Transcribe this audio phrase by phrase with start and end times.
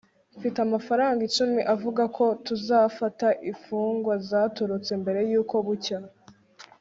[0.37, 5.99] mfite amafaranga icumi avuga ko tuzafata imfungwa zatorotse mbere yuko bucya